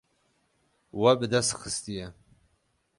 [0.99, 2.07] We bi dest xistiye.